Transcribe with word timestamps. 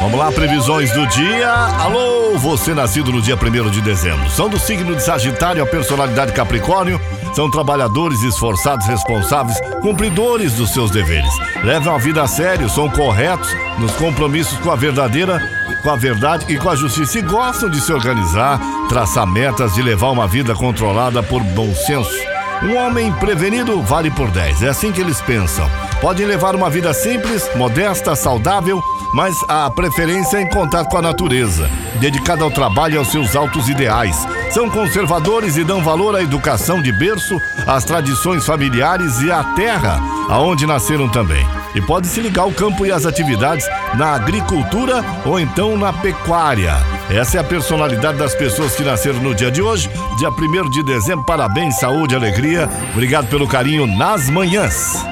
Vamos 0.00 0.18
lá, 0.18 0.32
previsões 0.32 0.92
do 0.92 1.06
dia. 1.06 1.48
Alô, 1.48 2.36
você 2.36 2.74
nascido 2.74 3.12
no 3.12 3.22
dia 3.22 3.36
1 3.36 3.70
de 3.70 3.80
dezembro. 3.80 4.28
São 4.30 4.48
do 4.48 4.58
signo 4.58 4.94
de 4.94 5.02
Sagitário, 5.02 5.62
a 5.62 5.66
personalidade 5.66 6.32
Capricórnio. 6.32 7.00
São 7.34 7.50
trabalhadores 7.50 8.20
esforçados, 8.22 8.86
responsáveis, 8.86 9.58
cumpridores 9.80 10.54
dos 10.54 10.70
seus 10.70 10.90
deveres. 10.90 11.32
Levam 11.62 11.94
a 11.94 11.98
vida 11.98 12.22
a 12.22 12.26
sério, 12.26 12.68
são 12.68 12.90
corretos 12.90 13.48
nos 13.78 13.92
compromissos 13.92 14.58
com 14.58 14.70
a 14.70 14.76
verdadeira, 14.76 15.40
com 15.82 15.90
a 15.90 15.96
verdade 15.96 16.44
e 16.48 16.58
com 16.58 16.68
a 16.68 16.76
justiça. 16.76 17.20
E 17.20 17.22
gostam 17.22 17.70
de 17.70 17.80
se 17.80 17.92
organizar, 17.92 18.60
traçar 18.88 19.26
metas 19.26 19.78
e 19.78 19.82
levar 19.82 20.10
uma 20.10 20.26
vida 20.26 20.54
controlada 20.54 21.22
por 21.22 21.42
bom 21.42 21.72
senso. 21.74 22.31
Um 22.64 22.76
homem 22.76 23.12
prevenido 23.14 23.82
vale 23.82 24.10
por 24.10 24.30
10. 24.30 24.62
É 24.62 24.68
assim 24.68 24.92
que 24.92 25.00
eles 25.00 25.20
pensam. 25.20 25.68
Podem 26.00 26.26
levar 26.26 26.54
uma 26.54 26.70
vida 26.70 26.92
simples, 26.94 27.48
modesta, 27.56 28.14
saudável 28.14 28.82
mas 29.12 29.36
a 29.46 29.70
preferência 29.70 30.38
é 30.38 30.42
em 30.42 30.48
contato 30.48 30.88
com 30.88 30.96
a 30.96 31.02
natureza, 31.02 31.70
dedicada 32.00 32.42
ao 32.42 32.50
trabalho 32.50 32.94
e 32.94 32.96
aos 32.96 33.08
seus 33.08 33.36
altos 33.36 33.68
ideais. 33.68 34.16
São 34.50 34.70
conservadores 34.70 35.56
e 35.56 35.64
dão 35.64 35.82
valor 35.82 36.16
à 36.16 36.22
educação 36.22 36.80
de 36.80 36.90
berço, 36.90 37.38
às 37.66 37.84
tradições 37.84 38.46
familiares 38.46 39.20
e 39.20 39.30
à 39.30 39.44
terra, 39.54 40.00
aonde 40.30 40.66
nasceram 40.66 41.08
também. 41.08 41.46
E 41.74 41.80
pode 41.80 42.06
se 42.06 42.20
ligar 42.20 42.42
ao 42.42 42.52
campo 42.52 42.84
e 42.84 42.92
às 42.92 43.06
atividades 43.06 43.66
na 43.94 44.14
agricultura 44.14 45.04
ou 45.24 45.38
então 45.38 45.76
na 45.76 45.92
pecuária. 45.92 46.74
Essa 47.10 47.38
é 47.38 47.40
a 47.40 47.44
personalidade 47.44 48.18
das 48.18 48.34
pessoas 48.34 48.74
que 48.74 48.82
nasceram 48.82 49.20
no 49.20 49.34
dia 49.34 49.50
de 49.50 49.62
hoje, 49.62 49.90
dia 50.18 50.30
1 50.30 50.70
de 50.70 50.82
dezembro. 50.82 51.24
Parabéns, 51.24 51.78
saúde, 51.78 52.14
alegria. 52.14 52.68
Obrigado 52.92 53.28
pelo 53.28 53.48
carinho 53.48 53.86
nas 53.86 54.28
manhãs. 54.28 55.04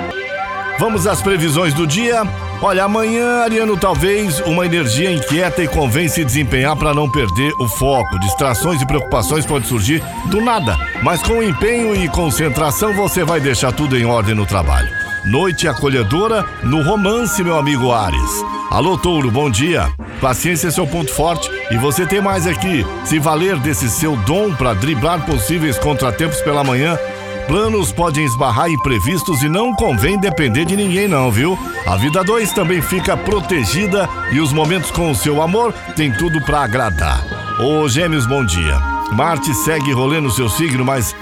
Vamos 0.78 1.06
às 1.06 1.20
previsões 1.20 1.74
do 1.74 1.86
dia. 1.86 2.22
Olha, 2.62 2.84
amanhã, 2.84 3.42
Ariano, 3.42 3.76
talvez 3.76 4.40
uma 4.40 4.64
energia 4.64 5.10
inquieta 5.10 5.62
e 5.62 5.68
convém 5.68 6.08
se 6.08 6.24
desempenhar 6.24 6.76
para 6.76 6.94
não 6.94 7.10
perder 7.10 7.52
o 7.58 7.68
foco. 7.68 8.18
Distrações 8.18 8.80
e 8.80 8.86
preocupações 8.86 9.46
podem 9.46 9.68
surgir 9.68 10.02
do 10.26 10.40
nada, 10.42 10.76
mas 11.02 11.22
com 11.22 11.42
empenho 11.42 11.94
e 11.94 12.08
concentração 12.08 12.94
você 12.94 13.24
vai 13.24 13.40
deixar 13.40 13.72
tudo 13.72 13.96
em 13.96 14.04
ordem 14.04 14.34
no 14.34 14.46
trabalho. 14.46 14.99
Noite 15.24 15.68
acolhedora 15.68 16.46
no 16.62 16.82
romance, 16.82 17.42
meu 17.44 17.58
amigo 17.58 17.92
Ares. 17.92 18.44
Alô, 18.70 18.96
Touro, 18.96 19.30
bom 19.30 19.50
dia. 19.50 19.92
Paciência 20.18 20.68
é 20.68 20.70
seu 20.70 20.86
ponto 20.86 21.12
forte 21.12 21.50
e 21.70 21.76
você 21.76 22.06
tem 22.06 22.22
mais 22.22 22.46
aqui. 22.46 22.86
Se 23.04 23.18
valer 23.18 23.58
desse 23.58 23.90
seu 23.90 24.16
dom 24.16 24.54
para 24.54 24.72
driblar 24.72 25.24
possíveis 25.26 25.78
contratempos 25.78 26.40
pela 26.40 26.64
manhã, 26.64 26.98
planos 27.46 27.92
podem 27.92 28.24
esbarrar 28.24 28.70
imprevistos 28.70 29.42
e 29.42 29.48
não 29.48 29.74
convém 29.74 30.18
depender 30.18 30.64
de 30.64 30.74
ninguém 30.74 31.06
não, 31.06 31.30
viu? 31.30 31.58
A 31.86 31.96
vida 31.96 32.24
2 32.24 32.52
também 32.52 32.80
fica 32.80 33.14
protegida 33.14 34.08
e 34.32 34.40
os 34.40 34.54
momentos 34.54 34.90
com 34.90 35.10
o 35.10 35.14
seu 35.14 35.42
amor 35.42 35.74
tem 35.96 36.10
tudo 36.10 36.40
para 36.40 36.62
agradar. 36.62 37.22
Ô 37.60 37.86
Gêmeos, 37.88 38.24
bom 38.26 38.44
dia. 38.44 38.80
Marte 39.12 39.52
segue 39.52 39.92
rolando 39.92 40.30
seu 40.30 40.48
signo, 40.48 40.84
mas 40.84 41.14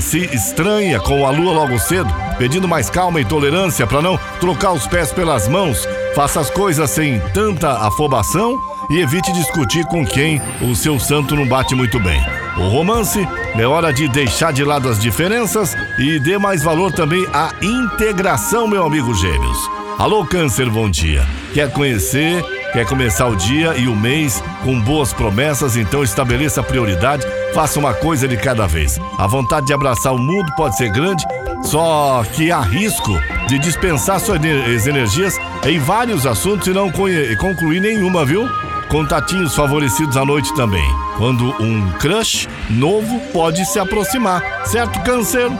se 0.00 0.18
estranha 0.34 0.98
com 0.98 1.26
a 1.26 1.30
lua 1.30 1.52
logo 1.52 1.78
cedo, 1.78 2.12
pedindo 2.38 2.68
mais 2.68 2.88
calma 2.90 3.20
e 3.20 3.24
tolerância 3.24 3.86
para 3.86 4.02
não 4.02 4.18
trocar 4.40 4.72
os 4.72 4.86
pés 4.86 5.12
pelas 5.12 5.48
mãos. 5.48 5.86
Faça 6.14 6.40
as 6.40 6.50
coisas 6.50 6.90
sem 6.90 7.20
tanta 7.32 7.70
afobação 7.86 8.58
e 8.88 9.00
evite 9.00 9.32
discutir 9.32 9.84
com 9.86 10.04
quem 10.06 10.40
o 10.60 10.74
seu 10.74 10.98
santo 10.98 11.34
não 11.34 11.46
bate 11.46 11.74
muito 11.74 11.98
bem. 12.00 12.20
O 12.56 12.68
romance 12.68 13.26
é 13.54 13.66
hora 13.66 13.92
de 13.92 14.08
deixar 14.08 14.52
de 14.52 14.64
lado 14.64 14.88
as 14.88 14.98
diferenças 14.98 15.76
e 15.98 16.18
dê 16.18 16.38
mais 16.38 16.62
valor 16.62 16.92
também 16.92 17.26
à 17.32 17.52
integração, 17.62 18.66
meu 18.66 18.84
amigo 18.84 19.14
Gêmeos. 19.14 19.58
Alô, 19.98 20.24
Câncer, 20.26 20.70
bom 20.70 20.90
dia. 20.90 21.26
Quer 21.54 21.72
conhecer, 21.72 22.42
quer 22.72 22.86
começar 22.86 23.26
o 23.26 23.36
dia 23.36 23.74
e 23.76 23.88
o 23.88 23.96
mês 23.96 24.42
com 24.62 24.78
boas 24.80 25.12
promessas? 25.12 25.76
Então 25.76 26.02
estabeleça 26.02 26.62
prioridade, 26.62 27.26
faça 27.54 27.78
uma 27.78 27.94
coisa 27.94 28.28
de 28.28 28.36
cada 28.36 28.66
vez. 28.66 28.98
A 29.18 29.26
vontade 29.26 29.66
de 29.66 29.72
abraçar 29.72 30.14
o 30.14 30.18
mundo 30.18 30.52
pode 30.54 30.76
ser 30.76 30.90
grande, 30.90 31.24
só 31.66 32.22
que 32.32 32.52
há 32.52 32.60
risco 32.60 33.12
de 33.48 33.58
dispensar 33.58 34.20
suas 34.20 34.40
energias 34.86 35.36
em 35.64 35.78
vários 35.80 36.24
assuntos 36.24 36.68
e 36.68 36.70
não 36.70 36.92
concluir 37.38 37.80
nenhuma, 37.80 38.24
viu? 38.24 38.48
Contatinhos 38.88 39.54
favorecidos 39.54 40.16
à 40.16 40.24
noite 40.24 40.54
também, 40.54 40.88
quando 41.18 41.44
um 41.60 41.90
crush 41.98 42.48
novo 42.70 43.18
pode 43.32 43.64
se 43.66 43.80
aproximar, 43.80 44.64
certo, 44.64 45.02
Câncer? 45.02 45.50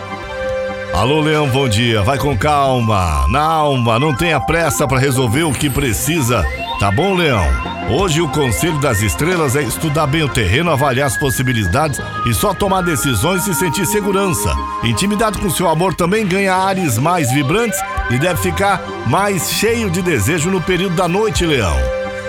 Alô, 0.95 1.21
Leão, 1.21 1.49
bom 1.49 1.69
dia. 1.69 2.03
Vai 2.03 2.19
com 2.19 2.39
calma, 2.39 3.27
na 3.29 3.43
alma, 3.43 3.99
não 3.99 4.15
tenha 4.15 4.39
pressa 4.39 4.87
para 4.87 5.01
resolver 5.01 5.43
o 5.43 5.53
que 5.53 5.69
precisa. 5.69 6.45
Tá 6.79 6.91
bom, 6.91 7.15
Leão? 7.15 7.43
Hoje 7.89 8.21
o 8.21 8.29
conselho 8.29 8.79
das 8.79 9.01
estrelas 9.01 9.57
é 9.57 9.63
estudar 9.63 10.07
bem 10.07 10.23
o 10.23 10.29
terreno, 10.29 10.71
avaliar 10.71 11.07
as 11.07 11.17
possibilidades 11.17 11.99
e 12.27 12.35
só 12.35 12.53
tomar 12.53 12.83
decisões 12.83 13.47
e 13.47 13.55
sentir 13.55 13.87
segurança. 13.87 14.55
Intimidade 14.85 15.39
com 15.39 15.49
seu 15.49 15.69
amor 15.69 15.95
também 15.95 16.27
ganha 16.27 16.55
ares 16.55 16.99
mais 16.99 17.33
vibrantes 17.33 17.79
e 18.11 18.19
deve 18.19 18.43
ficar 18.43 18.83
mais 19.07 19.51
cheio 19.51 19.89
de 19.89 20.03
desejo 20.03 20.51
no 20.51 20.61
período 20.61 20.97
da 20.97 21.09
noite, 21.09 21.47
Leão. 21.47 21.77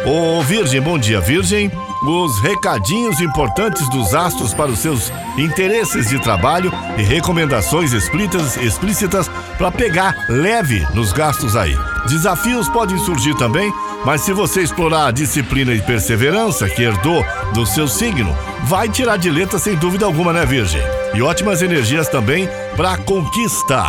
Ô 0.05 0.41
Virgem, 0.41 0.79
bom 0.79 0.97
dia, 0.97 1.19
Virgem. 1.19 1.69
Os 2.03 2.39
recadinhos 2.39 3.19
importantes 3.19 3.89
dos 3.89 4.13
astros 4.13 4.53
para 4.53 4.71
os 4.71 4.79
seus 4.79 5.11
interesses 5.37 6.07
de 6.07 6.19
trabalho 6.19 6.71
e 6.97 7.01
recomendações 7.01 7.91
explícitas, 7.91 8.55
explícitas 8.55 9.29
para 9.57 9.71
pegar 9.71 10.15
leve 10.29 10.87
nos 10.93 11.11
gastos 11.11 11.55
aí. 11.55 11.75
Desafios 12.07 12.69
podem 12.69 12.97
surgir 12.99 13.35
também, 13.35 13.73
mas 14.05 14.21
se 14.21 14.33
você 14.33 14.61
explorar 14.61 15.07
a 15.07 15.11
disciplina 15.11 15.73
e 15.73 15.81
perseverança 15.81 16.69
que 16.69 16.83
herdou 16.83 17.25
do 17.53 17.65
seu 17.65 17.87
signo, 17.87 18.35
vai 18.63 18.87
tirar 18.87 19.17
de 19.17 19.29
letra 19.29 19.59
sem 19.59 19.75
dúvida 19.75 20.05
alguma, 20.05 20.31
né, 20.31 20.45
Virgem? 20.45 20.81
E 21.13 21.21
ótimas 21.21 21.61
energias 21.61 22.07
também 22.07 22.47
para 22.75 22.97
conquista. 22.97 23.83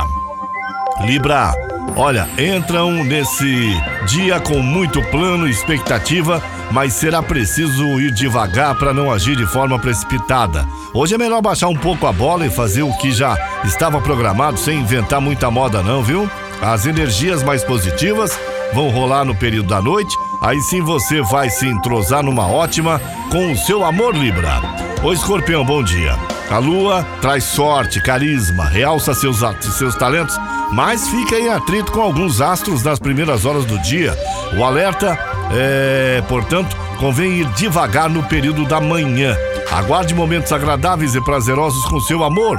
Libra, 1.02 1.52
olha, 1.94 2.28
entram 2.38 3.04
nesse 3.04 3.70
dia 4.06 4.40
com 4.40 4.58
muito 4.60 5.00
plano 5.10 5.46
e 5.46 5.50
expectativa, 5.50 6.42
mas 6.72 6.94
será 6.94 7.22
preciso 7.22 8.00
ir 8.00 8.10
devagar 8.10 8.74
para 8.74 8.92
não 8.92 9.12
agir 9.12 9.36
de 9.36 9.46
forma 9.46 9.78
precipitada. 9.78 10.66
Hoje 10.92 11.14
é 11.14 11.18
melhor 11.18 11.40
baixar 11.40 11.68
um 11.68 11.76
pouco 11.76 12.06
a 12.06 12.12
bola 12.12 12.46
e 12.46 12.50
fazer 12.50 12.82
o 12.82 12.92
que 12.98 13.12
já 13.12 13.36
estava 13.64 14.00
programado 14.00 14.58
sem 14.58 14.80
inventar 14.80 15.20
muita 15.20 15.50
moda, 15.50 15.82
não, 15.82 16.02
viu? 16.02 16.28
As 16.60 16.86
energias 16.86 17.42
mais 17.42 17.62
positivas 17.62 18.38
vão 18.74 18.90
rolar 18.90 19.24
no 19.24 19.34
período 19.34 19.68
da 19.68 19.80
noite, 19.80 20.14
aí 20.42 20.60
sim 20.60 20.82
você 20.82 21.22
vai 21.22 21.48
se 21.48 21.66
entrosar 21.66 22.22
numa 22.22 22.46
ótima 22.46 23.00
com 23.30 23.52
o 23.52 23.56
seu 23.56 23.84
amor 23.84 24.14
Libra. 24.14 24.60
Ô 25.02 25.12
escorpião, 25.12 25.64
bom 25.64 25.82
dia. 25.82 26.16
A 26.50 26.58
lua 26.58 27.06
traz 27.20 27.44
sorte, 27.44 28.02
carisma, 28.02 28.64
realça 28.64 29.14
seus, 29.14 29.38
seus 29.76 29.94
talentos, 29.94 30.36
mas 30.72 31.08
fica 31.08 31.38
em 31.38 31.48
atrito 31.48 31.92
com 31.92 32.00
alguns 32.00 32.40
astros 32.40 32.82
nas 32.82 32.98
primeiras 32.98 33.44
horas 33.44 33.64
do 33.64 33.78
dia. 33.78 34.16
O 34.56 34.64
alerta 34.64 35.16
é, 35.52 36.22
portanto, 36.26 36.76
convém 36.98 37.40
ir 37.40 37.46
devagar 37.52 38.10
no 38.10 38.22
período 38.24 38.64
da 38.64 38.80
manhã. 38.80 39.36
Aguarde 39.70 40.14
momentos 40.14 40.52
agradáveis 40.52 41.14
e 41.14 41.20
prazerosos 41.20 41.84
com 41.84 42.00
seu 42.00 42.24
amor, 42.24 42.58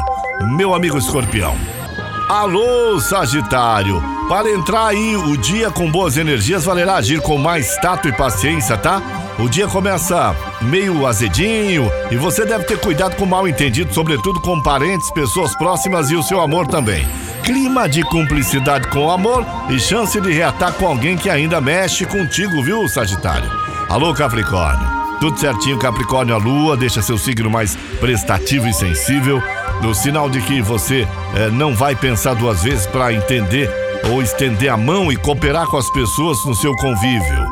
meu 0.56 0.74
amigo 0.74 0.98
escorpião. 0.98 1.79
Alô, 2.30 3.00
Sagitário! 3.00 4.04
Para 4.30 4.52
entrar 4.52 4.86
aí 4.86 5.18
o 5.18 5.36
dia 5.36 5.72
com 5.72 5.90
boas 5.90 6.16
energias, 6.16 6.64
valerá 6.64 6.98
agir 6.98 7.20
com 7.22 7.40
mais 7.40 7.76
tato 7.78 8.08
e 8.08 8.12
paciência, 8.12 8.78
tá? 8.78 9.02
O 9.40 9.50
dia 9.50 9.68
começa 9.68 10.36
meio 10.62 11.08
azedinho 11.08 11.92
e 12.12 12.18
você 12.18 12.46
deve 12.46 12.66
ter 12.66 12.78
cuidado 12.80 13.16
com 13.16 13.24
o 13.24 13.28
mal 13.28 13.48
entendido, 13.48 13.92
sobretudo 13.96 14.40
com 14.42 14.62
parentes, 14.62 15.10
pessoas 15.10 15.58
próximas 15.58 16.12
e 16.12 16.16
o 16.16 16.22
seu 16.22 16.40
amor 16.40 16.68
também. 16.68 17.04
Clima 17.44 17.90
de 17.90 18.04
cumplicidade 18.04 18.90
com 18.90 19.08
o 19.08 19.12
amor 19.12 19.44
e 19.68 19.80
chance 19.80 20.22
de 20.22 20.32
reatar 20.32 20.74
com 20.74 20.86
alguém 20.86 21.18
que 21.18 21.32
ainda 21.32 21.60
mexe 21.60 22.06
contigo, 22.06 22.62
viu, 22.62 22.88
Sagitário? 22.88 23.50
Alô, 23.90 24.14
Capricórnio. 24.14 24.88
Tudo 25.20 25.38
certinho, 25.40 25.80
Capricórnio, 25.80 26.36
a 26.36 26.38
lua 26.38 26.78
deixa 26.78 27.02
seu 27.02 27.18
signo 27.18 27.50
mais 27.50 27.76
prestativo 28.00 28.68
e 28.68 28.74
sensível, 28.74 29.42
no 29.82 29.94
sinal 29.96 30.30
de 30.30 30.42
que 30.42 30.62
você 30.62 31.08
eh, 31.36 31.50
não 31.50 31.74
vai 31.74 31.96
pensar 31.96 32.34
duas 32.34 32.64
vezes 32.64 32.86
para 32.86 33.14
entender 33.14 33.70
ou 34.12 34.22
estender 34.22 34.70
a 34.70 34.78
mão 34.78 35.12
e 35.12 35.16
cooperar 35.16 35.68
com 35.68 35.78
as 35.78 35.90
pessoas 35.92 36.44
no 36.46 36.56
seu 36.56 36.76
convívio. 36.76 37.46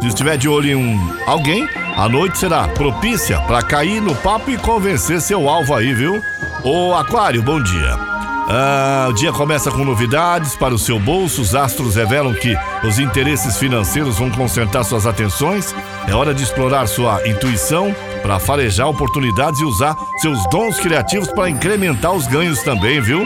Se 0.00 0.08
estiver 0.08 0.36
de 0.36 0.48
olho 0.48 0.68
em 0.68 0.74
um, 0.74 1.16
alguém, 1.26 1.66
a 1.96 2.08
noite 2.08 2.38
será 2.38 2.68
propícia 2.68 3.40
para 3.40 3.62
cair 3.62 4.00
no 4.00 4.14
papo 4.14 4.50
e 4.50 4.58
convencer 4.58 5.20
seu 5.20 5.48
alvo 5.48 5.74
aí, 5.74 5.94
viu? 5.94 6.22
Ô 6.62 6.94
Aquário, 6.94 7.42
bom 7.42 7.62
dia. 7.62 8.14
Ah, 8.46 9.06
o 9.08 9.12
dia 9.14 9.32
começa 9.32 9.70
com 9.70 9.84
novidades 9.84 10.54
para 10.56 10.74
o 10.74 10.78
seu 10.78 10.98
bolso. 10.98 11.40
Os 11.40 11.54
astros 11.54 11.96
revelam 11.96 12.34
que 12.34 12.54
os 12.82 12.98
interesses 12.98 13.56
financeiros 13.56 14.18
vão 14.18 14.30
concentrar 14.30 14.84
suas 14.84 15.06
atenções. 15.06 15.74
É 16.06 16.14
hora 16.14 16.34
de 16.34 16.42
explorar 16.42 16.86
sua 16.86 17.26
intuição 17.26 17.94
para 18.24 18.40
farejar 18.40 18.88
oportunidades 18.88 19.60
e 19.60 19.64
usar 19.64 19.94
seus 20.16 20.42
dons 20.48 20.80
criativos 20.80 21.30
para 21.30 21.50
incrementar 21.50 22.10
os 22.12 22.26
ganhos 22.26 22.62
também, 22.62 22.98
viu? 22.98 23.22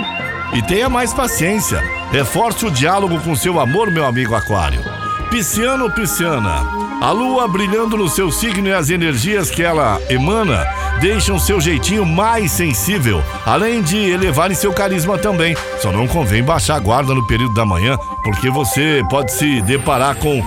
E 0.52 0.60
tenha 0.62 0.88
mais 0.88 1.14
paciência. 1.14 1.80
Reforce 2.10 2.66
o 2.66 2.70
diálogo 2.70 3.20
com 3.20 3.36
seu 3.36 3.60
amor, 3.60 3.92
meu 3.92 4.04
amigo 4.04 4.34
Aquário. 4.34 4.82
Pisciano 5.30 5.88
Pisciana. 5.92 6.66
A 7.00 7.12
lua 7.12 7.46
brilhando 7.46 7.96
no 7.96 8.08
seu 8.08 8.32
signo 8.32 8.66
e 8.66 8.72
as 8.72 8.90
energias 8.90 9.50
que 9.52 9.62
ela 9.62 10.00
emana 10.10 10.66
deixam 11.00 11.38
seu 11.38 11.60
jeitinho 11.60 12.04
mais 12.04 12.50
sensível, 12.50 13.22
além 13.46 13.82
de 13.82 13.96
elevarem 13.96 14.56
seu 14.56 14.72
carisma 14.72 15.16
também. 15.16 15.56
Só 15.80 15.92
não 15.92 16.08
convém 16.08 16.42
baixar 16.42 16.74
a 16.74 16.80
guarda 16.80 17.14
no 17.14 17.24
período 17.24 17.54
da 17.54 17.64
manhã, 17.64 17.96
porque 18.24 18.50
você 18.50 19.00
pode 19.08 19.30
se 19.30 19.62
deparar 19.62 20.16
com 20.16 20.42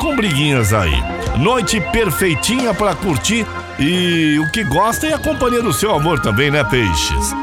com 0.00 0.16
briguinhas 0.16 0.72
aí. 0.72 1.00
Noite 1.38 1.80
perfeitinha 1.92 2.74
para 2.74 2.92
curtir 2.92 3.46
e 3.82 4.38
o 4.38 4.48
que 4.50 4.62
gosta 4.62 5.08
é 5.08 5.12
a 5.12 5.18
companhia 5.18 5.60
do 5.60 5.72
seu 5.72 5.94
amor 5.94 6.20
também, 6.20 6.50
né, 6.50 6.62
peixes? 6.62 7.34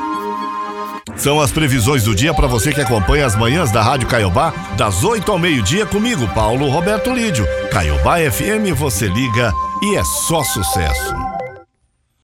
São 1.17 1.41
as 1.41 1.51
previsões 1.51 2.03
do 2.03 2.15
dia 2.15 2.33
para 2.33 2.47
você 2.47 2.71
que 2.71 2.79
acompanha 2.79 3.25
as 3.25 3.35
manhãs 3.35 3.71
da 3.71 3.81
Rádio 3.81 4.07
Caiobá, 4.07 4.53
das 4.77 5.03
8 5.03 5.29
ao 5.29 5.37
meio-dia 5.37 5.85
comigo, 5.85 6.27
Paulo 6.29 6.69
Roberto 6.69 7.11
Lídio. 7.13 7.45
Caiobá 7.71 8.19
FM, 8.19 8.73
você 8.73 9.07
liga 9.07 9.53
e 9.83 9.97
é 9.97 10.03
só 10.03 10.41
sucesso. 10.43 11.28